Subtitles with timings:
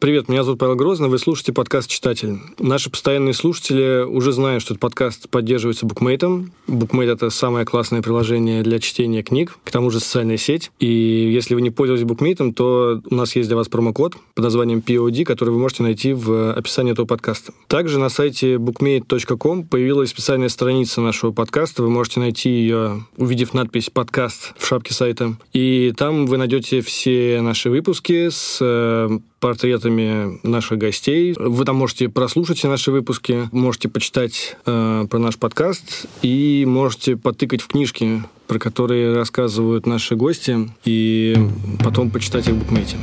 [0.00, 2.38] Привет, меня зовут Павел Грозный, вы слушаете подкаст «Читатель».
[2.58, 6.52] Наши постоянные слушатели уже знают, что этот подкаст поддерживается букмейтом.
[6.66, 10.70] Букмейт— это самое классное приложение для чтения книг, к тому же социальная сеть.
[10.78, 14.78] И если вы не пользовались букмейтом, то у нас есть для вас промокод под названием
[14.78, 17.52] POD, который вы можете найти в описании этого подкаста.
[17.66, 21.82] Также на сайте bookmate.com появилась специальная страница нашего подкаста.
[21.82, 25.36] Вы можете найти ее, увидев надпись «Подкаст» в шапке сайта.
[25.52, 31.34] И там вы найдете все наши выпуски с э, портретами наших гостей.
[31.38, 37.16] Вы там можете прослушать все наши выпуски, можете почитать э, про наш подкаст и можете
[37.16, 41.36] потыкать в книжки, про которые рассказывают наши гости, и
[41.82, 42.96] потом почитать их в букмете.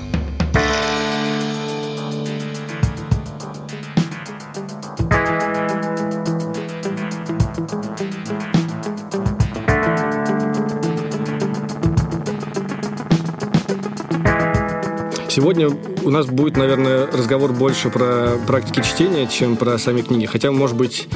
[15.38, 15.70] Сегодня
[16.04, 20.26] у нас будет, наверное, разговор больше про практики чтения, чем про сами книги.
[20.26, 21.08] Хотя, может быть,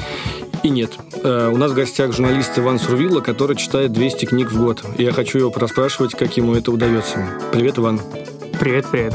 [0.62, 0.92] и нет.
[1.24, 4.84] Э, у нас в гостях журналист Иван Сурвилла, который читает 200 книг в год.
[4.96, 7.30] И я хочу его проспрашивать, как ему это удается.
[7.50, 8.00] Привет, Иван.
[8.60, 9.14] Привет, привет.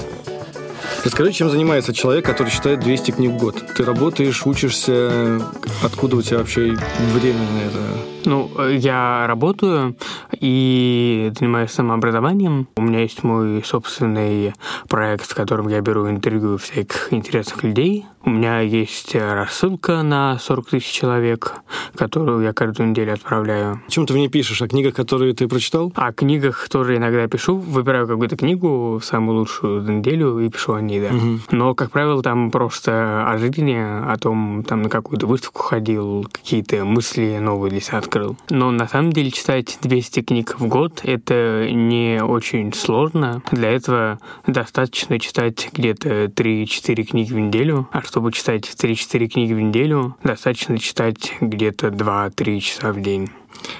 [1.06, 3.64] Расскажи, чем занимается человек, который читает 200 книг в год?
[3.78, 5.42] Ты работаешь, учишься?
[5.84, 6.76] Откуда у тебя вообще
[7.14, 8.17] время на это?
[8.28, 9.96] Ну, я работаю
[10.38, 12.68] и занимаюсь самообразованием.
[12.76, 14.54] У меня есть мой собственный
[14.90, 18.06] проект, в котором я беру интервью всяких интересных людей.
[18.28, 21.54] У меня есть рассылка на 40 тысяч человек,
[21.96, 23.82] которую я каждую неделю отправляю.
[23.88, 24.62] Чем ты в ней пишешь?
[24.62, 25.94] О книгах, которые ты прочитал?
[25.96, 27.56] О книгах, которые иногда пишу.
[27.56, 31.16] Выбираю какую-то книгу, самую лучшую за неделю, и пишу о ней, да.
[31.16, 31.40] Угу.
[31.52, 36.84] Но, как правило, там просто о жизни, о том, там на какую-то выставку ходил, какие-то
[36.84, 38.38] мысли новые для себя открыл.
[38.50, 43.42] Но на самом деле читать 200 книг в год— это не очень сложно.
[43.52, 49.60] Для этого достаточно читать где-то 3-4 книги в неделю, а чтобы читать 3-4 книги в
[49.60, 53.30] неделю, достаточно читать где-то 2-3 часа в день.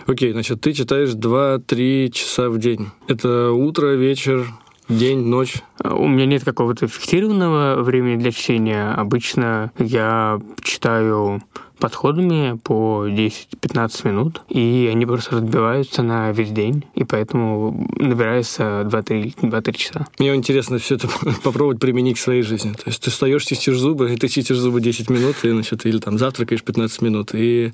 [0.06, 2.88] Окей, okay, значит, ты читаешь 2-3 часа в день.
[3.08, 4.48] Это утро, вечер,
[4.90, 5.56] День, ночь?
[5.84, 8.94] У меня нет какого-то фиксированного времени для чтения.
[8.94, 11.44] Обычно я читаю
[11.80, 19.74] подходами по 10-15 минут, и они просто разбиваются на весь день, и поэтому набирается 2-3
[19.74, 20.08] часа.
[20.20, 21.08] Мне интересно все это
[21.44, 22.74] попробовать применить к своей жизни.
[22.74, 26.00] То есть ты встаешь, чистишь зубы, и ты чистишь зубы 10 минут, и, значит, или
[26.00, 27.74] там завтракаешь 15 минут, и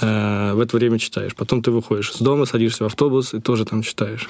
[0.00, 1.34] э, в это время читаешь.
[1.34, 4.28] Потом ты выходишь из дома, садишься в автобус и тоже там читаешь.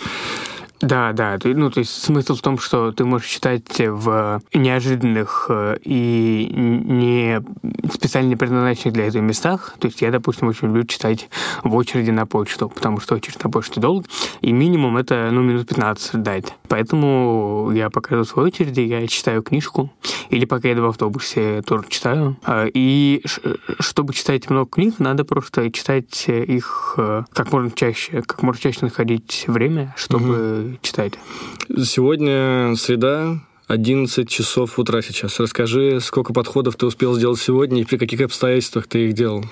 [0.83, 1.39] Да, да.
[1.45, 7.41] Ну, то есть смысл в том, что ты можешь читать в неожиданных э, и не
[7.93, 9.77] специально предназначенных для этого местах.
[9.79, 11.29] То есть я, допустим, очень люблю читать
[11.63, 14.07] в очереди на почту, потому что очередь на почту долг,
[14.41, 16.55] и минимум это, ну, минут 15 ждать.
[16.69, 19.93] Поэтому я пока иду в свою очередь, я читаю книжку,
[20.31, 22.37] или пока еду в автобусе, тоже читаю.
[22.45, 23.23] А, и
[23.79, 28.79] чтобы читать много книг, надо просто читать их э, как можно чаще, как можно чаще
[28.83, 31.15] находить время, чтобы угу читать?
[31.85, 35.41] Сегодня среда, 11 часов утра сейчас.
[35.41, 39.45] Расскажи, сколько подходов ты успел сделать сегодня и при каких обстоятельствах ты их делал?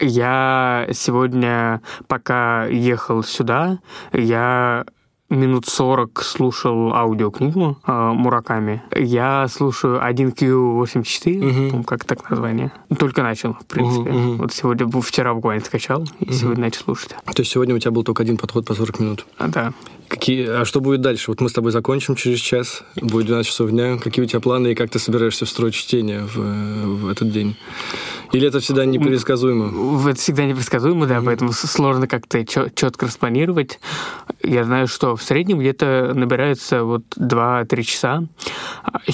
[0.00, 3.78] Я сегодня, пока ехал сюда,
[4.12, 4.84] я
[5.32, 8.82] минут 40 слушал аудиокнигу э, Мураками.
[8.94, 11.84] Я слушаю 1Q84, угу.
[11.84, 12.72] как так название.
[12.98, 14.10] Только начал, в принципе.
[14.10, 14.32] Угу, угу.
[14.42, 16.32] Вот сегодня, вчера буквально скачал, и угу.
[16.32, 17.10] сегодня начал слушать.
[17.10, 19.26] То есть сегодня у тебя был только один подход по 40 минут?
[19.38, 19.72] А, да.
[20.12, 21.30] Какие, а что будет дальше?
[21.30, 23.96] Вот мы с тобой закончим через час, будет 12 часов дня.
[23.96, 27.56] Какие у тебя планы и как ты собираешься встроить чтение в, в этот день?
[28.32, 30.10] Или это всегда непредсказуемо?
[30.10, 31.24] Это всегда непредсказуемо, да, mm-hmm.
[31.24, 33.80] поэтому сложно как-то четко распланировать.
[34.42, 38.24] Я знаю, что в среднем где-то набирается вот 2-3 часа.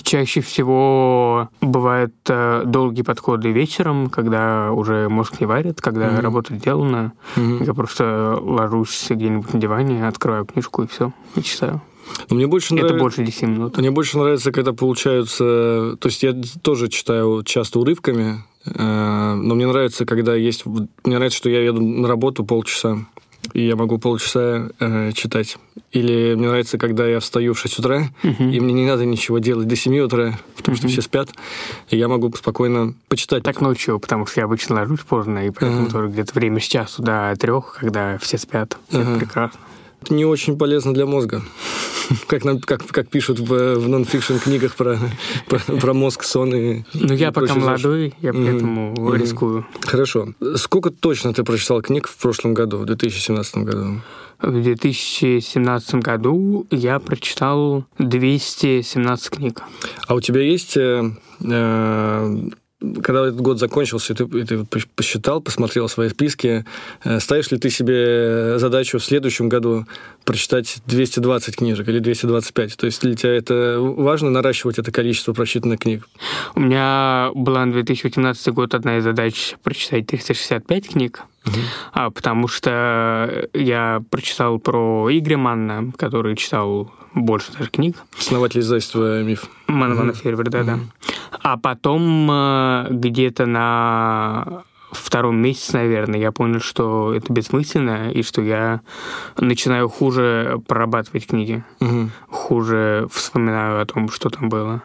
[0.03, 6.21] Чаще всего бывают э, долгие подходы вечером, когда уже мозг не варит, когда mm-hmm.
[6.21, 7.13] работа сделана.
[7.37, 7.67] Mm-hmm.
[7.67, 11.81] Я просто ложусь где-нибудь на диване, открываю книжку и все, и читаю.
[12.31, 13.01] Но мне больше Это нравится...
[13.01, 13.77] больше 10 минут.
[13.77, 15.97] Мне больше нравится, когда получаются...
[16.01, 18.43] То есть я тоже читаю часто урывками,
[18.75, 20.67] Э, но мне нравится, когда есть...
[20.67, 22.99] Мне нравится, что я еду на работу полчаса,
[23.53, 25.59] и я могу полчаса э, читать.
[25.93, 28.51] Или мне нравится, когда я встаю в 6 утра, uh-huh.
[28.51, 30.81] и мне не надо ничего делать до 7 утра, потому uh-huh.
[30.81, 31.31] что все спят,
[31.89, 33.43] и я могу спокойно почитать.
[33.43, 35.93] Так ночью, потому что я обычно ложусь поздно, и поэтому uh-huh.
[35.93, 38.77] тоже где-то время с часу до трех, когда все спят.
[38.89, 39.19] Все uh-huh.
[39.19, 39.61] прекрасно.
[40.03, 41.43] Это не очень полезно для мозга.
[42.27, 44.99] Как, нам, как, как пишут в, в нон-фикшн книгах про,
[45.47, 49.19] про, про мозг, сон и Ну, я пока молодой, я поэтому mm-hmm.
[49.19, 49.67] рискую.
[49.83, 50.29] Хорошо.
[50.57, 54.01] Сколько точно ты прочитал книг в прошлом году, в 2017 году?
[54.41, 59.63] В 2017 году я прочитал 217 книг.
[60.07, 61.11] А у тебя есть э,
[61.41, 62.39] э,
[62.81, 64.65] когда этот год закончился, ты, ты
[64.95, 66.65] посчитал, посмотрел свои списки,
[67.03, 69.85] э, ставишь ли ты себе задачу в следующем году
[70.25, 72.77] прочитать 220 книжек или 225?
[72.77, 76.09] То есть для тебя это важно наращивать это количество прочитанных книг?
[76.55, 82.13] У меня была на 2018 год одна из задач прочитать 365 книг, угу.
[82.13, 87.97] потому что я прочитал про Игоря Манна, который читал больше даже книг.
[88.19, 89.47] Основатель издательства «Миф».
[89.67, 90.79] Ман Ван Фервер, да-да.
[91.31, 98.43] А потом э, где-то на втором месяце, наверное, я понял, что это бессмысленно, и что
[98.43, 98.81] я
[99.37, 102.11] начинаю хуже прорабатывать книги, угу.
[102.29, 104.83] хуже вспоминаю о том, что там было.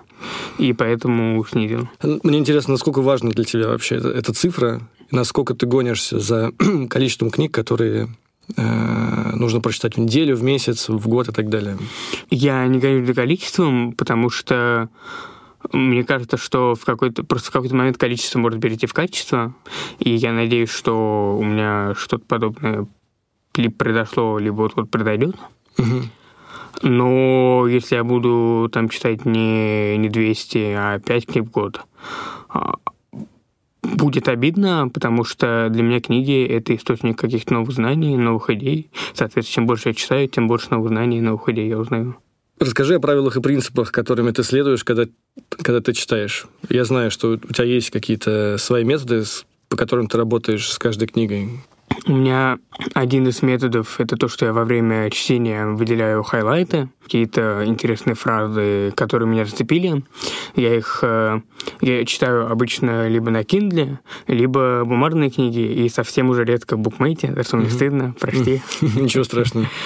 [0.58, 1.90] И поэтому снизил.
[2.02, 4.82] Мне интересно, насколько важна для тебя вообще эта, эта цифра,
[5.12, 6.52] насколько ты гонишься за
[6.90, 8.10] количеством книг, которые
[8.58, 11.78] нужно прочитать в неделю, в месяц, в год и так далее?
[12.30, 14.90] Я не гоню за количеством, потому что
[15.72, 19.54] мне кажется, что в какой-то просто в какой-то момент количество может перейти в качество,
[20.00, 22.88] и я надеюсь, что у меня что-то подобное
[23.56, 25.36] либо произошло, либо вот-вот произойдет.
[25.78, 26.02] Угу.
[26.82, 31.82] Но если я буду там читать не, не 200, а 5 книг в год,
[32.50, 32.76] а,
[33.96, 38.90] будет обидно, потому что для меня книги— это источник каких-то новых знаний, новых идей.
[39.14, 42.18] Соответственно, чем больше я читаю, тем больше новых знаний и новых идей я узнаю.
[42.60, 45.06] Расскажи о правилах и принципах, которыми ты следуешь, когда,
[45.50, 46.46] когда ты читаешь.
[46.70, 49.24] Я знаю, что у тебя есть какие-то свои методы,
[49.70, 51.50] по которым ты работаешь с каждой книгой.
[52.08, 52.60] У меня
[52.94, 58.92] один из методов— это то, что я во время чтения выделяю хайлайты, какие-то интересные фразы,
[58.96, 60.04] которые меня зацепили.
[60.56, 61.42] Я их э,
[61.82, 63.98] я читаю обычно либо на Kindle,
[64.28, 68.62] либо бумажные книги, и совсем уже редко в букмейте, за что мне стыдно, прости.
[68.82, 69.68] Ничего страшного.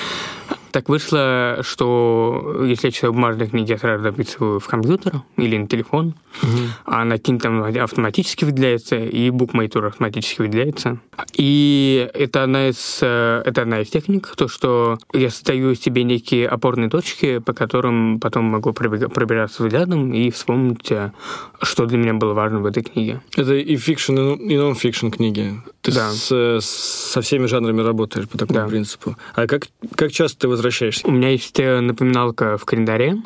[0.77, 5.65] Так вышло, что если я читаю бумажные книги, я сразу записываю в компьютер или на
[5.65, 6.13] телефон,
[6.43, 6.51] угу.
[6.85, 10.99] а на Kindle там автоматически выделяется, и Bookmate тоже автоматически выделяется.
[11.33, 16.47] И это одна из, э, это одна из техник, то, что я создаю себе некие
[16.47, 21.11] опорные точки, по которым потом могу пробираться взглядом и вспомнить, э,
[21.59, 23.21] что для меня было важно в этой книге.
[23.35, 25.59] Это и фикшн, и нон-фикшн книги.
[25.81, 26.11] Ты да.
[26.11, 28.67] с, со всеми жанрами работаешь по такому да.
[28.67, 29.17] принципу.
[29.33, 30.66] А как, как часто ты возвращаешься?
[31.05, 33.17] У меня есть э, напоминалка в календаре,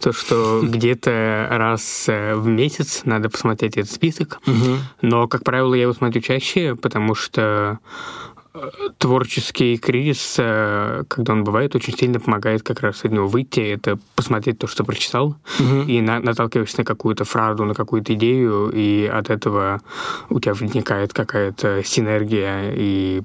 [0.00, 4.40] то, что где-то раз в месяц надо посмотреть этот список.
[5.02, 7.78] Но, как правило, я его смотрю чаще, потому что
[8.98, 13.98] творческий кризис, э, когда он бывает, очень сильно помогает как раз от него выйти, это
[14.16, 15.82] посмотреть то, что прочитал, угу.
[15.86, 19.80] и на, наталкиваешься на какую-то фразу, на какую-то идею, и от этого
[20.30, 23.22] у тебя возникает какая-то синергия, и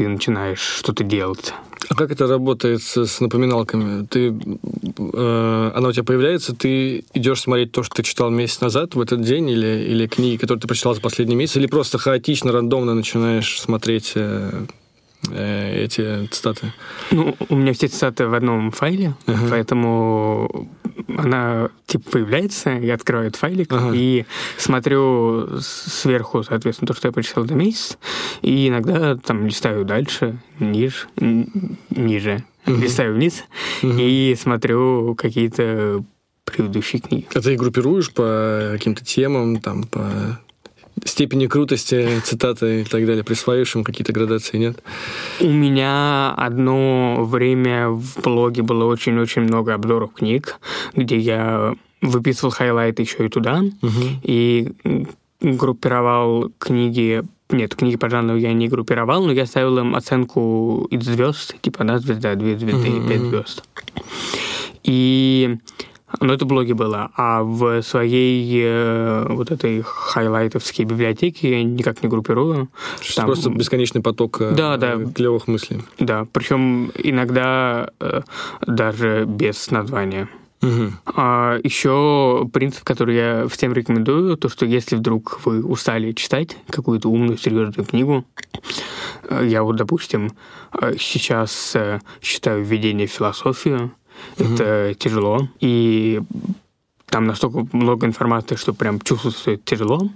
[0.00, 1.52] ты начинаешь что-то делать.
[1.90, 4.06] А как это работает с, с напоминалками?
[4.06, 8.94] Ты, э, она у тебя появляется, ты идешь смотреть то, что ты читал месяц назад
[8.94, 12.50] в этот день, или, или книги, которые ты прочитал за последний месяц, или просто хаотично,
[12.50, 14.64] рандомно начинаешь смотреть э,
[15.28, 16.72] эти цитаты?
[17.10, 19.50] Ну, у меня все цитаты в одном файле, uh-huh.
[19.50, 20.68] поэтому
[21.16, 23.92] она типа появляется, я открываю этот файлик ага.
[23.94, 24.24] и
[24.56, 27.96] смотрю сверху, соответственно, то, что я прочитал до месяца,
[28.42, 32.76] и иногда там листаю дальше, ниже, ниже, угу.
[32.76, 33.44] листаю вниз
[33.82, 33.92] угу.
[33.98, 36.04] и смотрю какие-то
[36.44, 37.26] предыдущие книги.
[37.34, 40.40] А ты их группируешь по каким-то темам, там, по
[41.04, 44.82] степени крутости цитаты и так далее, присваиваешь им какие-то градации, нет?
[45.40, 50.58] У меня одно время в блоге было очень-очень много обзоров книг,
[50.94, 54.02] где я выписывал хайлайты еще и туда, угу.
[54.22, 54.72] и
[55.40, 61.04] группировал книги нет, книги по жанру я не группировал, но я ставил им оценку из
[61.04, 63.08] звезд, типа одна звезда, две звезды, mm-hmm.
[63.08, 63.64] пять звезд.
[64.84, 65.58] И
[66.20, 67.10] но это блоги было.
[67.16, 72.68] А в своей э, вот этой хайлайтовской библиотеке я никак не группирую.
[73.16, 73.26] Там...
[73.26, 74.98] Просто бесконечный поток э, да, да.
[75.14, 75.82] клевых мыслей.
[75.98, 78.20] Да, причем иногда э,
[78.66, 80.28] даже без названия.
[80.62, 80.92] Угу.
[81.16, 87.08] А еще принцип, который я всем рекомендую, то, что если вдруг вы устали читать какую-то
[87.08, 88.26] умную, серьезную книгу,
[89.30, 90.32] э, я вот, допустим,
[90.78, 91.74] э, сейчас
[92.20, 93.92] читаю введение в философию,
[94.36, 94.54] Mm-hmm.
[94.54, 95.48] Это тяжело.
[95.60, 96.20] И
[97.06, 100.10] там настолько много информации, что прям чувствуется, тяжело.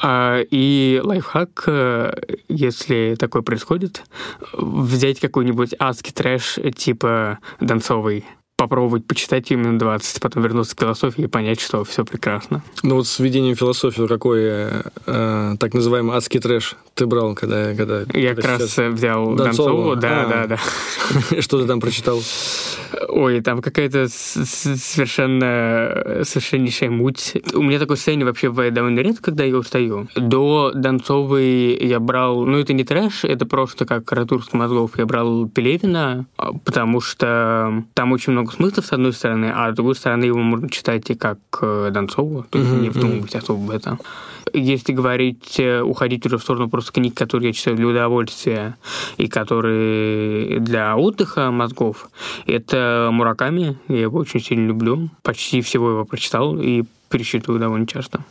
[0.00, 2.12] А, и лайфхак, э,
[2.48, 4.04] если такое происходит,
[4.52, 8.24] взять какой-нибудь адский трэш типа донцовый
[8.62, 12.62] попробовать почитать минут 20, потом вернуться к философии и понять, что все прекрасно.
[12.82, 17.74] Ну вот с введением философии какой э, э, так называемый адский трэш ты брал, когда...
[17.74, 20.26] когда Я как раз взял Донцову, да, А.
[20.26, 20.58] да, да.
[21.40, 22.20] Что ты там прочитал?
[23.08, 27.34] Ой, там какая-то совершенно совершеннейшая муть.
[27.54, 30.08] У меня такое состояние вообще бывает довольно редко, когда я устаю.
[30.16, 32.44] До Донцовой я брал...
[32.44, 34.98] Ну, это не трэш, это просто как каратурский мозгов.
[34.98, 39.74] Я брал Пелевина, а, потому что там очень много смысла, с одной стороны, а с
[39.74, 43.58] другой стороны его можно читать и как э, Донцову, то есть Мгм, не вдумывать особо
[43.58, 43.98] в это.
[44.52, 48.76] Если говорить, э, уходить уже в сторону просто книг, которые я читаю для удовольствия
[49.16, 52.10] и которые для отдыха мозгов,
[52.46, 53.78] это Мураками.
[53.88, 55.10] Я его очень сильно люблю.
[55.22, 58.24] Почти всего его прочитал и перечитываю довольно часто.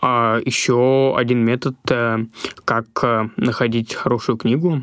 [0.00, 2.24] А еще один метод, э,
[2.64, 4.82] как находить хорошую книгу,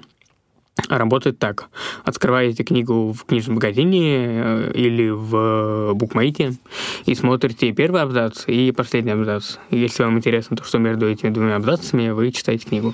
[0.88, 1.70] работает так.
[2.04, 6.56] Открываете книгу в книжном магазине э, или в букмейте
[7.06, 9.58] и смотрите первый абзац и последний абзац.
[9.72, 12.94] Если вам интересно то, что между этими двумя абзацами, вы читаете книгу.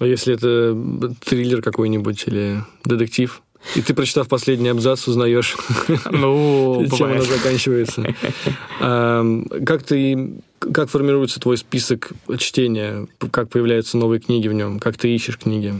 [0.00, 0.76] А если это
[1.24, 3.42] триллер какой-нибудь или детектив?
[3.76, 5.56] И ты, прочитав последний абзац, узнаешь,
[6.10, 8.14] Ну, чем она заканчивается.
[8.80, 9.24] А,
[9.64, 10.32] Как ты
[10.72, 13.08] как формируется твой список чтения?
[13.32, 14.78] Как появляются новые книги в нем?
[14.78, 15.74] Как ты ищешь книги,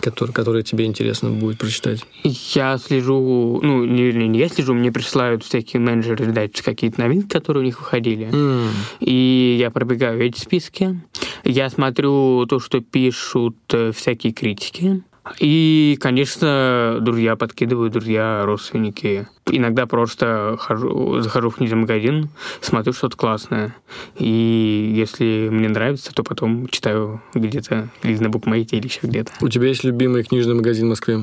[0.00, 2.04] которые, которые тебе интересно будет прочитать?
[2.24, 7.62] Я слежу, ну, не, не я слежу, мне присылают всякие менеджеры редакции какие-то новинки, которые
[7.62, 8.28] у них выходили.
[8.32, 8.68] М,
[9.00, 11.00] И я пробегаю эти списки.
[11.44, 15.02] Я смотрю то, что пишут э, всякие критики.
[15.38, 19.28] И, конечно, друзья подкидывают, друзья, родственники.
[19.46, 23.74] Иногда просто хожу, захожу в книжный магазин, смотрю что-то классное.
[24.18, 29.32] И если мне нравится, то потом читаю где-то или на букмейте, или еще где-то.
[29.40, 31.20] У тебя есть любимый книжный магазин в Москве?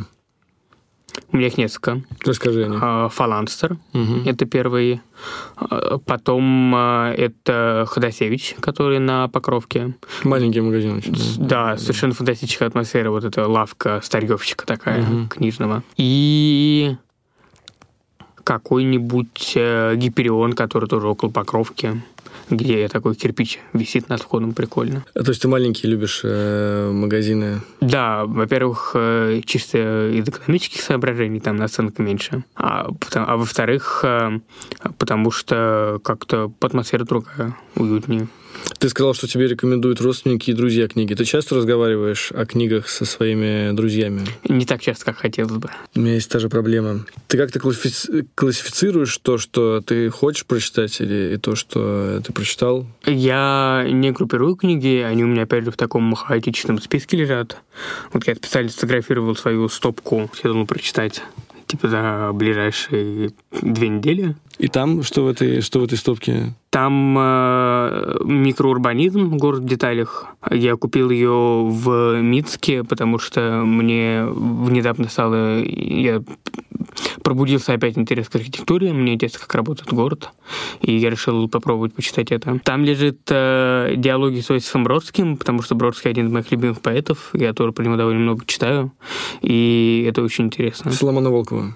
[1.32, 2.02] У меня их несколько.
[2.26, 2.80] Расскажи о них.
[2.82, 4.24] А, Фаланстер, Мгм.
[4.26, 5.02] это первый.
[5.58, 9.96] А, Потом а, это Ходосевич, который на Покровке.
[10.24, 10.98] Маленький магазин.
[10.98, 11.74] очень, да.
[11.74, 15.28] Да, совершенно фантастическая атмосфера, вот эта лавка старьевщика такая, Мгм.
[15.30, 15.84] книжного.
[15.98, 16.96] И
[18.44, 22.02] какой-нибудь э, Гиперион, который тоже около Покровки,
[22.50, 25.04] где такой кирпич висит над входом, прикольно.
[25.14, 27.62] А, То есть ты маленькие любишь э, магазины?
[27.82, 34.40] Да, во-первых, э, чисто из экономических соображений там наценка меньше, а, потом- а во-вторых, э,
[34.98, 38.28] потому что как-то атмосфера другая, уютнее.
[38.80, 41.14] Ты сказал, что тебе рекомендуют родственники и друзья книги.
[41.14, 44.22] Ты часто разговариваешь о книгах со своими друзьями?
[44.50, 45.70] Не так часто, как хотелось бы.
[45.96, 47.06] У меня есть та же проблема.
[47.28, 52.86] Ты как-то классифи- классифицируешь то, что ты хочешь прочитать, или и то, что ты прочитал?
[53.06, 57.58] Я не группирую книги, они у меня, опять же, в таком хаотичном списке лежат.
[58.14, 61.22] Вот я специально сфотографировал свою стопку, я думал прочитать
[61.68, 63.32] типа за ближайшие
[63.62, 64.36] две недели.
[64.60, 66.54] И там, что в этой, что в этой стопке?
[66.72, 70.28] Там э, микроурбанизм, город в деталях.
[70.50, 75.60] Я купил ее в Минске, потому что мне внезапно стало...
[75.64, 76.24] Я
[77.24, 80.32] пробудился опять интерес к архитектуре, мне интересно, как работает город,
[80.82, 82.60] и я решил попробовать почитать это.
[82.64, 87.30] Там лежит э, диалоги с Иосифом Бродским, потому что Бродский один из моих любимых поэтов,
[87.34, 88.92] я тоже по нему довольно много читаю,
[89.42, 90.92] и это очень интересно.
[90.92, 91.76] Соломона Волкова.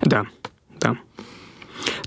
[0.00, 0.26] Да.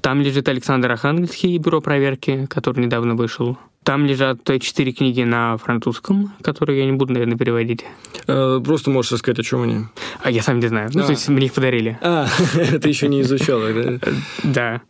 [0.08, 3.58] Там лежит Александр Архангельский, бюро проверки, который недавно вышел.
[3.84, 7.84] Там лежат э, четыре книги на французском, которые я не буду, наверное, переводить.
[8.26, 9.80] Э, Просто можешь рассказать, о чем они.
[10.24, 10.92] А я сам не знаю.
[10.94, 11.06] Ну, А.
[11.08, 11.98] то есть мне их подарили.
[12.02, 12.26] А,
[12.82, 14.12] ты еще не изучал их, да?
[14.44, 14.82] Да.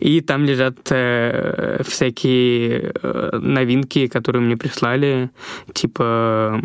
[0.00, 5.30] И там лежат э, всякие э, новинки, которые мне прислали,
[5.72, 6.60] типа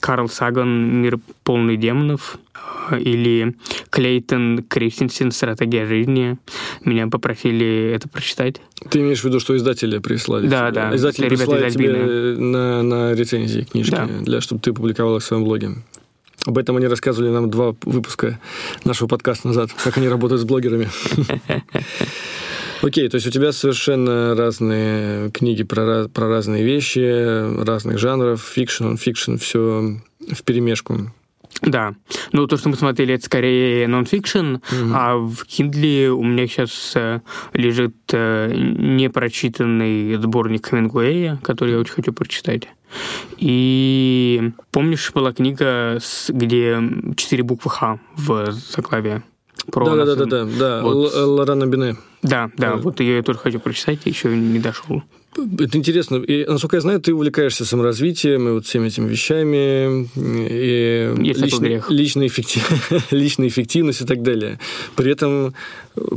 [0.00, 2.38] Карл Саган «Мир полный демонов»
[2.98, 3.56] или
[3.90, 6.36] Клейтон Кристенсен «Стратегия жизни».
[6.84, 8.60] Меня попросили это прочитать.
[8.90, 10.46] Ты имеешь в виду, что издатели прислали?
[10.46, 10.80] Да, тебе?
[10.80, 10.96] да.
[10.96, 14.06] Издатели прислали тебе на, на рецензии книжки, Да.
[14.06, 15.70] для, чтобы ты публиковал их в своем блоге.
[16.46, 18.38] Об этом они рассказывали нам два выпуска
[18.84, 20.88] нашего подкаста назад, как они работают с блогерами.
[22.82, 28.84] Окей, то есть у тебя совершенно разные книги про, про разные вещи, разных жанров, фикшн,
[28.84, 31.10] нон-фикшн, все в перемешку.
[31.62, 31.94] Да.
[32.32, 34.56] Ну, то, что мы смотрели, это скорее нон-фикшн,
[34.92, 37.20] а в Kindle у меня сейчас э,
[37.54, 42.68] лежит э, непрочитанный сборник Хемингуэя, который я очень хочу прочитать.
[43.38, 45.98] И помнишь, была книга,
[46.28, 46.78] где
[47.16, 49.22] четыре буквы Х в заглаве?
[49.70, 50.82] Про Да, да, да, да, да.
[50.82, 51.14] Вот.
[51.14, 51.96] Л- Лорана Бине.
[52.22, 52.76] Да, да, Да.
[52.76, 55.02] вот ее я тоже хочу прочитать, еще не дошел.
[55.58, 56.16] Это интересно.
[56.16, 62.26] И, насколько я знаю, ты увлекаешься саморазвитием и вот всеми этими вещами, и личной, личной,
[62.28, 62.62] эффектив...
[63.10, 64.60] личной эффективность и так далее.
[64.94, 65.54] При этом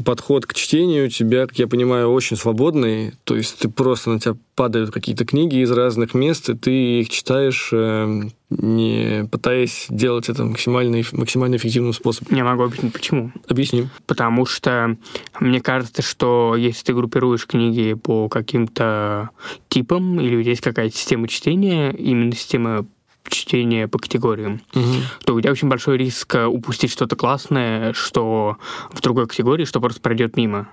[0.03, 3.13] подход к чтению у тебя, как я понимаю, очень свободный.
[3.23, 7.09] То есть ты просто на тебя падают какие-то книги из разных мест, и ты их
[7.09, 12.35] читаешь, э, не пытаясь делать это максимально, максимально эффективным способом.
[12.35, 13.31] Я могу объяснить, почему.
[13.47, 13.87] Объясни.
[14.07, 14.97] Потому что
[15.39, 19.29] мне кажется, что если ты группируешь книги по каким-то
[19.69, 22.87] типам, или есть какая-то система чтения, именно система
[23.29, 24.93] чтения по категориям, угу.
[25.25, 28.57] то у тебя очень большой риск упустить что-то классное, что
[28.91, 30.69] в другой категории, что просто пройдет мимо.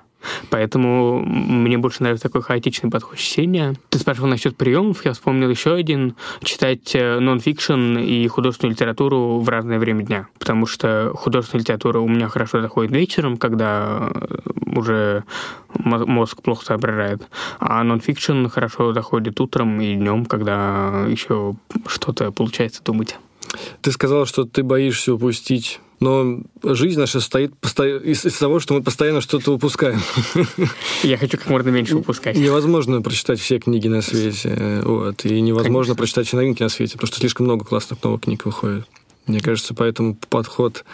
[0.50, 3.74] Поэтому мне больше нравится такой хаотичный подход чтения.
[3.90, 6.16] Ты спрашивал насчет приемов, я вспомнил еще один.
[6.42, 10.28] Читать э, нон-фикшн и художественную литературу в разное время дня.
[10.38, 14.36] Потому что художественная литература у меня хорошо заходит вечером, когда э,
[14.76, 15.24] уже
[15.78, 17.22] мозг плохо соображает.
[17.58, 21.54] А нон-фикшн хорошо заходит утром и днем, когда еще
[21.86, 23.16] что-то получается думать.
[23.82, 27.52] Ты сказал, что ты боишься упустить но жизнь наша состоит
[28.04, 30.00] из, из того, что мы постоянно что-то упускаем.
[31.02, 32.36] Я хочу как можно меньше упускать.
[32.36, 34.82] Невозможно прочитать все книги на свете.
[34.84, 35.94] Вот, и невозможно Конечно.
[35.94, 38.86] прочитать все новинки на свете, потому что слишком много классных новых книг выходит.
[39.26, 40.84] Мне кажется, поэтому подход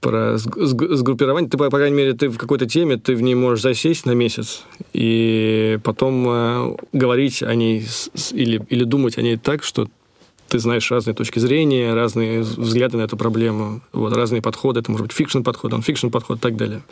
[0.00, 1.48] про сгруппирование.
[1.48, 4.62] Ты, по крайней мере, ты в какой-то теме, ты в ней можешь засесть на месяц
[4.92, 9.88] и потом э, говорить о ней с, или, или думать о ней так, что
[10.54, 14.78] ты знаешь разные точки зрения, разные взгляды на эту проблему, вот, разные подходы.
[14.78, 16.82] Это может быть фикшн-подход, нон-фикшн-подход и так далее.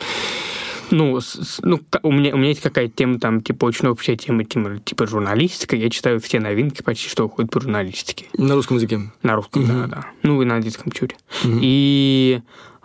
[0.91, 4.43] Ну, с, ну у, меня, у меня есть какая-то тема, там, типа, очень общая тема,
[4.43, 5.77] тема, типа, журналистика.
[5.77, 8.25] Я читаю все новинки почти, что уходит по журналистике.
[8.37, 8.99] На русском языке?
[9.21, 9.71] На русском, угу.
[9.71, 10.05] да, да.
[10.23, 11.15] Ну, и на английском чуть.
[11.45, 11.59] Угу.
[11.61, 12.41] И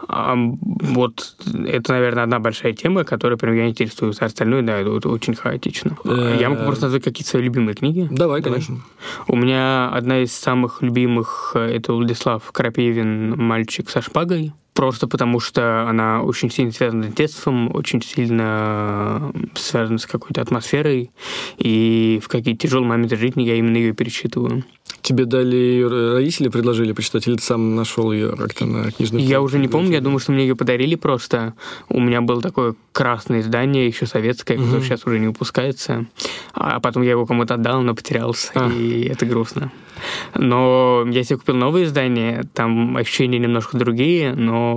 [0.06, 1.36] вот
[1.66, 4.18] это, наверное, одна большая тема, которая прям я интересуюсь.
[4.20, 5.96] А остальное, да, это очень хаотично.
[6.04, 8.08] Я могу просто назвать какие-то свои любимые книги.
[8.10, 8.80] Давай, конечно.
[9.26, 15.40] У меня одна из самых любимых э, это Владислав Крапивин «Мальчик со шпагой» просто потому
[15.40, 21.10] что она очень сильно связана с детством, очень сильно связана с какой-то атмосферой,
[21.56, 24.62] и в какие-то тяжелые моменты жизни я именно ее перечитываю.
[25.02, 29.40] Тебе дали ее родители, предложили почитать, или ты сам нашел ее как-то на книжном Я
[29.40, 31.54] уже не помню, я думаю, что мне ее подарили просто.
[31.88, 34.64] У меня было такое красное издание, еще советское, угу.
[34.64, 36.06] которое сейчас уже не выпускается.
[36.52, 38.70] А потом я его кому-то отдал, но потерялся, а.
[38.70, 39.72] и это грустно.
[40.34, 44.67] Но я себе купил новое издание, там ощущения немножко другие, но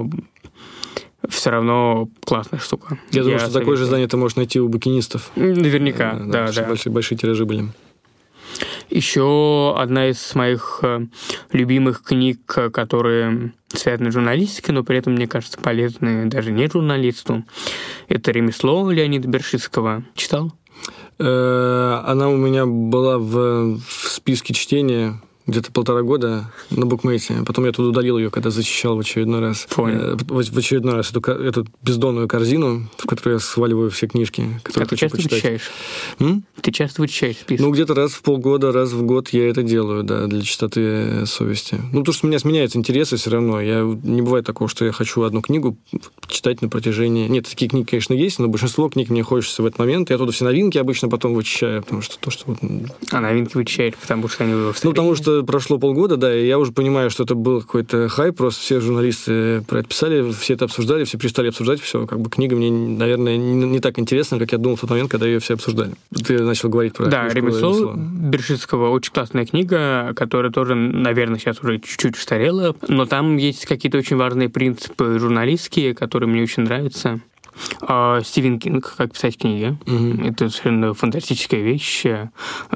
[1.30, 3.00] все равно классная штука.
[3.12, 3.62] Я, я думаю, что советую.
[3.62, 5.32] такое же издание ты можешь найти у букинистов.
[5.36, 6.52] Наверняка, да, да.
[6.52, 6.64] да.
[6.68, 7.70] Большие, большие тиражи были.
[8.90, 11.06] Еще одна из моих э,
[11.54, 17.46] любимых книг, которые связаны с журналистикой, но при этом, мне кажется, полезны даже не журналисту,
[18.10, 20.04] это «Ремесло» Леонида Бершицкого.
[20.16, 20.52] Читал?
[21.20, 27.44] Э, она у меня была в, в списке чтения где-то полтора года на букмейте.
[27.46, 29.68] Потом я туда удалил ее, когда защищал в очередной раз.
[29.70, 30.00] Понял.
[30.00, 34.60] Э, в, в очередной раз эту, эту бездонную корзину, в которую я сваливаю все книжки,
[34.64, 35.34] которые а ты часто почитать.
[35.34, 35.72] вычищаешь?
[36.20, 36.44] М?
[36.62, 37.66] Ты часто вычищаешь список?
[37.66, 41.80] Ну, где-то раз в полгода, раз в год я это делаю, да, для чистоты совести.
[41.92, 43.60] Ну, то, что у меня сменяются интересы все равно.
[43.60, 45.78] Я, не бывает такого, что я хочу одну книгу
[46.28, 47.28] читать на протяжении...
[47.28, 50.10] Нет, такие книги, конечно, есть, но большинство книг мне хочется в этот момент.
[50.10, 52.46] Я туда все новинки обычно потом вычищаю, потому что то, что...
[52.48, 52.60] Вот...
[53.12, 54.54] А новинки вычищаешь, потому что они...
[54.54, 58.38] Ну, потому что прошло полгода, да, и я уже понимаю, что это был какой-то хайп,
[58.38, 62.30] просто все журналисты про это писали, все это обсуждали, все перестали обсуждать, все, как бы
[62.30, 65.40] книга мне, наверное, не, не так интересна, как я думал в тот момент, когда ее
[65.40, 65.94] все обсуждали.
[66.26, 67.94] Ты начал говорить про Да, ремесло.
[67.96, 73.98] Бершицкого очень классная книга, которая тоже, наверное, сейчас уже чуть-чуть устарела, но там есть какие-то
[73.98, 77.22] очень важные принципы журналистские, которые мне очень нравятся.
[77.82, 79.78] А, Стивен Кинг, как писать книги.
[79.86, 80.30] Mm-hmm.
[80.30, 82.28] Это совершенно фантастическая вещь, э,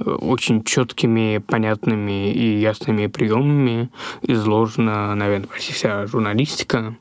[0.04, 3.90] очень четкими, понятными и ясными приемами
[4.22, 6.96] изложена, наверное, почти вся журналистика.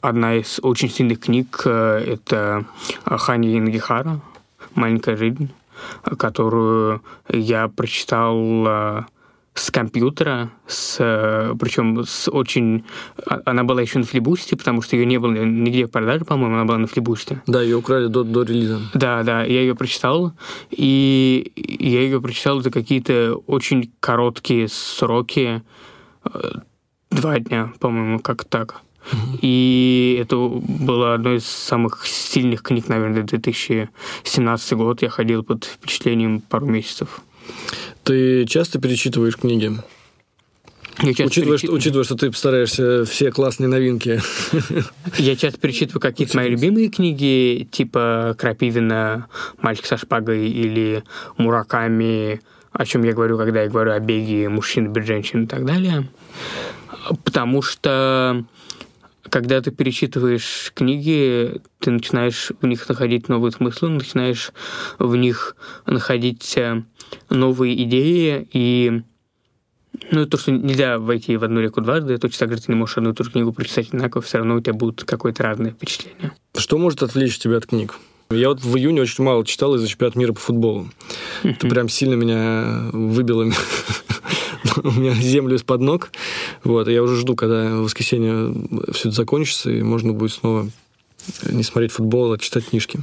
[0.00, 2.64] Одна из очень сильных книг э,— это
[3.04, 4.20] Хани Ингихара
[4.74, 5.50] «Маленькая жизнь»,
[6.18, 9.02] которую я прочитал э,
[9.54, 10.96] с компьютера, с,
[11.58, 12.84] причем с очень...
[13.26, 16.54] А, она была еще на флибусте, потому что ее не было нигде в продаже, по-моему,
[16.54, 17.42] она была на флибусте.
[17.46, 18.80] Да, ее украли до, до релиза.
[18.94, 20.32] Да, да, я ее прочитал,
[20.70, 25.62] и я ее прочитал за какие-то очень короткие сроки,
[26.24, 26.52] э,
[27.10, 28.82] два дня, по-моему, как так.
[29.40, 35.02] И это было одной из самых сильных книг, наверное, 2017 год.
[35.02, 37.20] Я ходил под впечатлением пару месяцев.
[38.04, 39.72] Ты часто перечитываешь книги?
[41.02, 41.58] Учитывая, перечит...
[41.58, 44.20] что, учитывая, что ты постараешься все классные новинки.
[45.16, 49.28] Я часто перечитываю какие-то мои любимые книги, типа Крапивина
[49.62, 51.02] «Мальчик со шпагой» или
[51.38, 52.40] Мураками,
[52.72, 56.08] о чем я говорю, когда я говорю о беге мужчин без женщин и так далее.
[57.24, 58.44] Потому что
[59.30, 64.52] когда ты перечитываешь книги, ты начинаешь в них находить новые смыслы, начинаешь
[64.98, 66.82] в них находить э,
[67.30, 69.02] новые идеи, и
[70.10, 72.98] ну, то, что нельзя войти в одну реку дважды, точно так же ты не можешь
[72.98, 76.32] одну и ту же книгу прочитать одинаково, все равно у тебя будут какое-то разное впечатление.
[76.56, 77.94] Что может отвлечь тебя от книг?
[78.30, 80.88] Я вот в июне очень мало читал из-за чемпионата мира по футболу.
[81.42, 83.42] Это прям сильно меня выбило
[84.82, 86.10] у меня землю из-под ног.
[86.64, 88.54] Вот, и я уже жду, когда в воскресенье
[88.92, 90.68] все это закончится, и можно будет снова
[91.50, 93.00] не смотреть футбол, а читать книжки.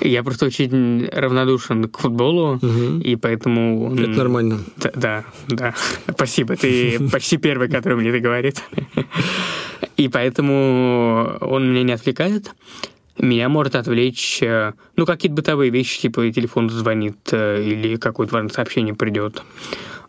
[0.00, 3.00] Я просто очень равнодушен к футболу, угу.
[3.00, 3.94] и поэтому...
[3.94, 4.60] Это нормально.
[4.76, 5.74] Да, да, да.
[6.10, 8.62] Спасибо, ты почти первый, который мне это говорит.
[9.96, 12.52] И поэтому он меня не отвлекает.
[13.16, 18.50] Меня может отвлечь, э, ну, какие-то бытовые вещи, типа телефон звонит э, или какое-то важное
[18.50, 19.40] сообщение придет.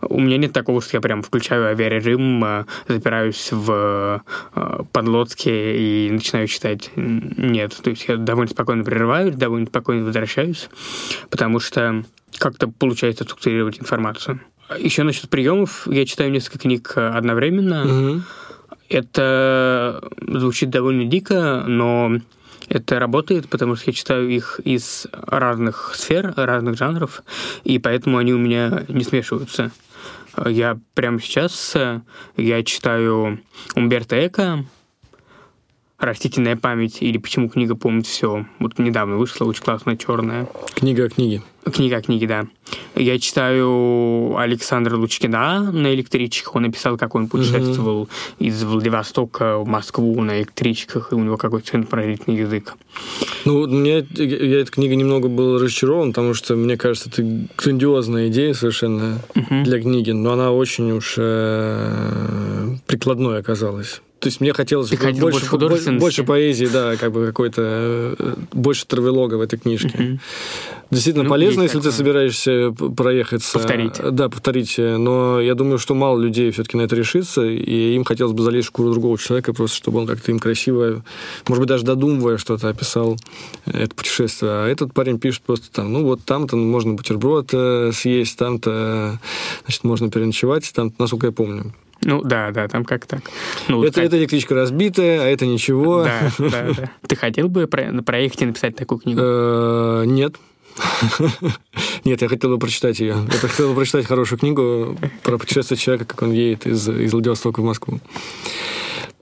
[0.02, 4.22] У меня нет такого, что я прям включаю авиарежим, э, запираюсь в
[4.56, 6.92] э, подлодке и начинаю читать.
[6.96, 10.70] Нет, то есть я довольно спокойно прерываюсь, довольно спокойно возвращаюсь,
[11.30, 12.04] потому что
[12.38, 14.42] как-то получается структурировать информацию.
[14.80, 15.88] Еще насчет приемов.
[15.88, 17.86] Я читаю несколько книг одновременно.
[17.86, 18.22] Угу.
[18.90, 22.20] Это звучит довольно дико, но
[22.69, 27.23] это работает, потому что я читаю их из разных сфер, разных жанров,
[27.63, 29.71] и поэтому они у меня не смешиваются.
[30.45, 32.01] Я прямо сейчас э,
[32.36, 33.39] я читаю
[33.75, 34.65] Умберто Эко,
[36.00, 38.46] «Растительная память» или «Почему книга помнит все».
[38.60, 40.48] Вот недавно вышла, очень классная, черная.
[40.74, 41.42] Книга о книге.
[41.72, 42.48] Книга о книге, да.
[42.96, 46.56] Я читаю Александра Лучкина на электричках.
[46.56, 48.10] Он написал, как он путешествовал угу.
[48.40, 52.76] из Владивостока в Москву на электричках, и у него какой-то поразительный язык.
[53.46, 57.24] Ну, мне я эта книга немного был разочарован, потому что, мне кажется, это
[57.58, 59.64] грандиозная идея совершенно угу.
[59.64, 64.02] для книги, но она очень уж э, прикладной оказалась.
[64.26, 67.62] То есть мне хотелось Ты больше, больше, больше поэзии, да, как бы какой-то
[68.18, 69.90] э, больше травелога в этой книжке.
[69.90, 70.20] Mm-hmm.
[70.90, 71.92] Действительно ну, полезно, если такое.
[71.92, 73.60] ты собираешься проехаться.
[73.60, 73.94] Повторить.
[74.12, 74.80] Да, повторить.
[74.80, 78.66] Но я думаю, что мало людей все-таки на это решится, и им хотелось бы залезть
[78.66, 81.04] в шкуру другого человека, просто чтобы он как-то им красиво,
[81.48, 83.20] может быть, даже додумывая что-то описал
[83.68, 84.52] это путешествие.
[84.52, 89.20] А этот парень пишет просто там, ну вот там-то можно бутерброд э, съесть, там-то,
[89.66, 91.76] значит, можно переночевать, там, насколько я помню.
[92.06, 93.22] Ну да, да, там как так.
[93.68, 94.06] Ну, это, как...
[94.06, 96.04] это электричка разбитая, а это ничего.
[96.04, 96.91] Да, да, да.
[97.08, 99.20] Ты хотел бы проехать и написать такую книгу?
[99.22, 100.36] Э, нет.
[102.04, 103.15] Нет, я хотел бы прочитать ее.
[103.32, 107.62] Я хотел бы прочитать хорошую книгу про путешествие человека, как он едет из, из Владивостока
[107.62, 108.02] в Москву.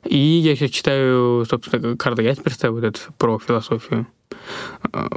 [0.03, 4.07] И я сейчас читаю, собственно, Карла Ясперса, вот этот про философию.
[4.91, 5.07] Э,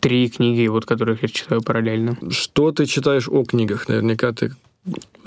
[0.00, 2.16] три книги, вот, которые я читаю параллельно.
[2.30, 3.86] Что ты читаешь о книгах?
[3.86, 4.52] Наверняка ты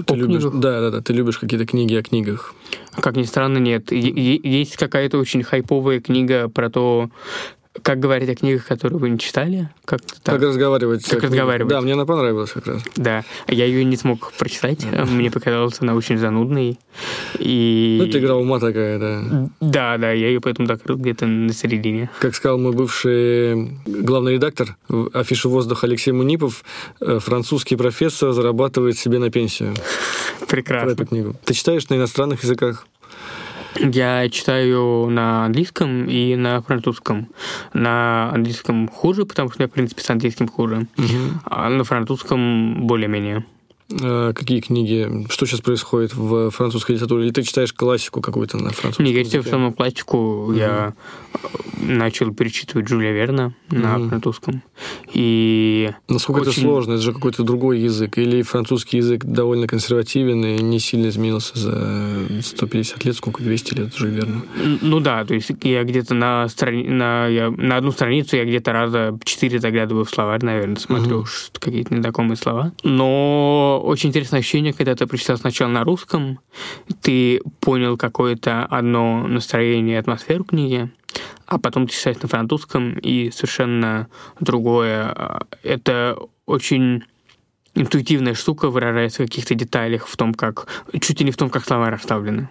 [0.05, 2.55] ты любишь, да, да, да, ты любишь какие-то книги о книгах.
[2.91, 3.91] Как ни странно, нет.
[3.91, 7.09] Есть какая-то очень хайповая книга про то,
[7.81, 9.69] как говорить о книгах, которые вы не читали?
[9.85, 11.05] Как, как разговаривать.
[11.05, 11.69] Как разговаривать.
[11.69, 12.83] Да, мне она понравилась как раз.
[12.95, 14.85] Да, я ее не смог прочитать.
[15.09, 16.79] Мне показалось, она очень занудной.
[17.37, 17.97] И...
[17.99, 19.49] Ну, это игра ума такая, да.
[19.61, 22.09] Да, да, я ее поэтому закрыл где-то на середине.
[22.19, 24.75] Как сказал мой бывший главный редактор
[25.13, 26.63] афиши воздуха Алексей Мунипов,
[27.01, 29.75] э, французский профессор зарабатывает себе на пенсию.
[30.47, 30.85] Прекрасно.
[30.85, 31.35] Про эту книгу.
[31.45, 32.87] Ты читаешь на иностранных языках?
[33.75, 37.29] Я читаю на английском и на французском.
[37.73, 40.87] На английском хуже, потому что я, в принципе, с английским хуже.
[40.97, 41.07] Угу.
[41.45, 43.45] А на французском более-менее.
[44.01, 45.25] А какие книги?
[45.29, 47.25] Что сейчас происходит в французской литературе?
[47.25, 49.05] Или ты читаешь классику какую-то на французском?
[49.05, 50.51] Не, я читаю в основном классику.
[50.51, 50.93] mm Я
[51.81, 54.61] начал перечитывать Джулия Верна на mm французском.
[55.13, 56.51] И Насколько очень...
[56.51, 56.93] это сложно?
[56.93, 58.17] Это же какой-то другой язык.
[58.17, 63.95] Или французский язык довольно консервативен и не сильно изменился за 150 лет, сколько, 200 лет
[63.95, 64.43] уже верно?
[64.81, 66.83] Ну да, то есть я где-то на, страни...
[66.83, 67.49] на, я...
[67.49, 72.37] на одну страницу я где-то раза четыре заглядываю в словарь, наверное, смотрю mm какие-то незнакомые
[72.37, 72.71] слова.
[72.83, 76.39] Но очень интересное ощущение, когда ты прочитал сначала на русском,
[77.01, 80.89] ты понял какое-то одно настроение и атмосферу книги,
[81.45, 84.07] а потом ты читаешь на французском, и совершенно
[84.39, 85.41] другое.
[85.63, 87.03] Это очень
[87.75, 90.67] интуитивная штука выражается в каких-то деталях, в том, как...
[90.99, 92.49] Чуть ли не в том, как слова расставлены.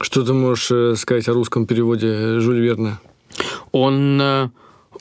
[0.00, 3.00] Что ты можешь э, сказать о русском переводе Жюль Верна?
[3.72, 4.48] Он э,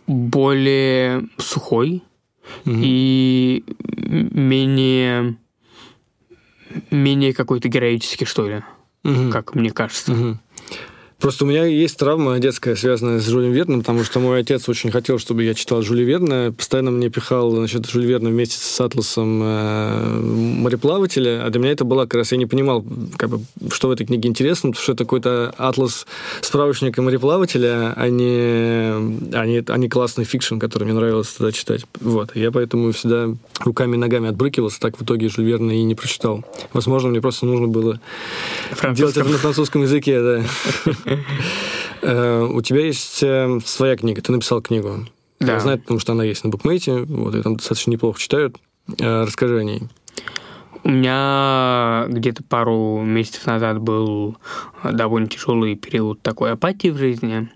[0.08, 2.04] более сухой
[2.66, 2.76] угу.
[2.82, 3.64] и
[3.96, 5.38] менее
[6.92, 8.64] менее какой-то героический, что ли.
[9.04, 9.30] угу.
[9.32, 10.14] как мне кажется.
[10.14, 10.40] Угу.
[11.24, 14.92] Просто у меня есть травма детская, связанная с Жюлем Верном, потому что мой отец очень
[14.92, 19.42] хотел, чтобы я читал Жюля Верна, постоянно мне пихал значит, Жюль Верна вместе с Атласом
[19.42, 22.84] э, мореплавателя, а для меня это было как раз, я не понимал,
[23.16, 23.40] как бы,
[23.72, 26.06] что в этой книге интересно, потому что это какой-то атлас
[26.42, 31.86] справочника мореплавателя, а не, а, не, а не классный фикшн, который мне нравилось тогда читать.
[32.02, 32.36] Вот.
[32.36, 33.30] Я поэтому всегда
[33.62, 36.44] руками и ногами отбрыкивался, так в итоге Жюль Верна и не прочитал.
[36.74, 38.02] Возможно, мне просто нужно было
[38.92, 40.44] делать это на французском языке, да.
[42.02, 45.06] Э, у тебя есть э, своя книга, ты написал книгу.
[45.40, 45.54] Да.
[45.54, 48.58] Я знаю, потому что она есть на букмейте, вот, и там достаточно неплохо читают.
[49.00, 49.84] Э, расскажи о ней.
[50.84, 54.38] У меня где-то пару месяцев назад был
[54.84, 57.50] довольно тяжелый период такой апатии в жизни.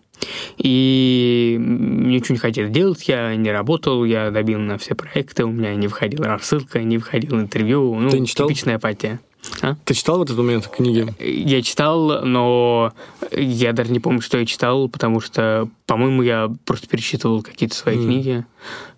[0.57, 5.75] И ничего не хотел делать, я не работал, я добил на все проекты, у меня
[5.75, 7.93] не входила рассылка, не входило интервью.
[7.95, 8.47] Ну, Ты не читал?
[8.47, 9.19] Типичная апатия.
[9.61, 9.75] А?
[9.85, 11.07] Ты читал в этот момент книги?
[11.19, 12.93] Я читал, но
[13.31, 17.97] я даже не помню, что я читал, потому что, по-моему, я просто перечитывал какие-то свои
[17.97, 18.05] mm.
[18.05, 18.45] книги,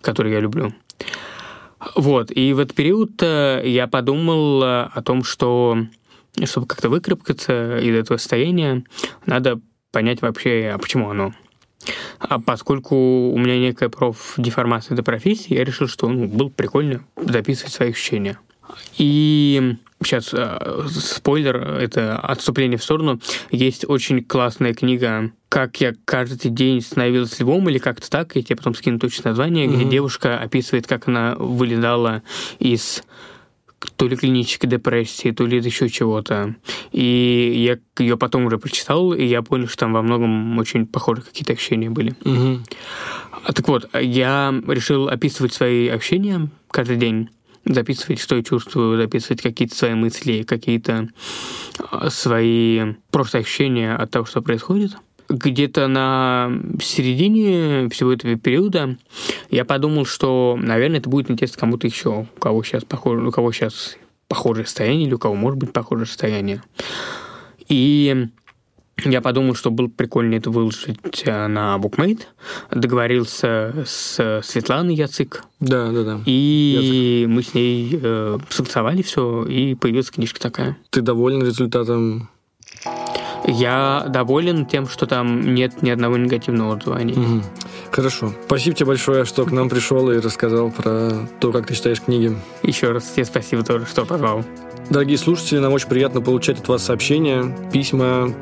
[0.02, 0.74] которые я люблю.
[1.94, 5.78] Вот, и в этот период э, я подумал о том, что
[6.44, 8.84] чтобы как-то выкарабкаться из этого состояния,
[9.26, 11.32] надо понять вообще, а почему оно.
[12.18, 17.72] А поскольку у меня некая профдеформация до профессии, я решил, что ну, было прикольно записывать
[17.72, 18.38] свои ощущения.
[18.98, 23.20] И сейчас э, спойлер, это отступление в сторону.
[23.50, 28.56] Есть очень классная книга «Как я каждый день становилась львом» или как-то так, я тебе
[28.56, 29.76] потом скину точное название, mm-hmm.
[29.76, 32.22] где девушка описывает, как она вылезала
[32.58, 33.02] из
[33.96, 36.54] то ли клинической депрессии, то ли еще чего-то.
[36.92, 41.24] И я ее потом уже прочитал, и я понял, что там во многом очень похожие
[41.24, 42.14] какие-то ощущения были.
[42.24, 42.60] Угу.
[43.54, 47.30] Так вот, я решил описывать свои ощущения каждый день
[47.64, 51.08] записывать, что я чувствую, записывать какие-то свои мысли, какие-то
[51.90, 54.96] а, свои просто ощущения от того, что происходит.
[55.28, 56.50] Где-то на
[56.82, 58.96] середине всего этого периода
[59.50, 63.52] я подумал, что, наверное, это будет интересно кому-то еще, у кого сейчас похоже, у кого
[63.52, 63.96] сейчас
[64.26, 66.62] похожее состояние или у кого может быть похожее состояние.
[67.68, 68.26] И
[69.04, 72.22] я подумал, что было прикольно это выложить э, на Bookmate.
[72.70, 75.44] Договорился с Светланой Яцик.
[75.60, 76.20] Да, да, да.
[76.26, 77.34] И Яцик.
[77.34, 80.76] мы с ней э, согласовали все, и появилась книжка такая.
[80.90, 82.28] Ты доволен результатом?
[83.46, 87.16] Я доволен тем, что там нет ни одного негативного отзыва о ней.
[87.16, 87.42] Угу.
[87.90, 88.32] Хорошо.
[88.46, 92.36] Спасибо тебе большое, что к нам пришел и рассказал про то, как ты читаешь книги.
[92.62, 94.44] Еще раз тебе спасибо тоже, что позвал.
[94.90, 98.34] Дорогие слушатели, нам очень приятно получать от вас сообщения, письма,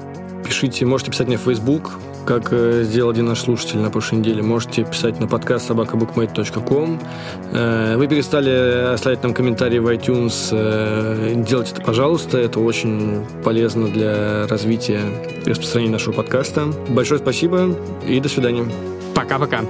[0.48, 1.90] Пишите, можете писать мне в Facebook,
[2.24, 4.42] как э, сделал один наш слушатель на прошлой неделе.
[4.42, 6.98] Можете писать на подкаст собакабукмейт.ком.
[7.52, 10.48] Э, вы перестали оставлять нам комментарии в iTunes.
[10.50, 12.38] Э, делайте это, пожалуйста.
[12.38, 15.02] Это очень полезно для развития
[15.44, 16.72] и распространения нашего подкаста.
[16.88, 18.64] Большое спасибо и до свидания.
[19.14, 19.60] Пока-пока.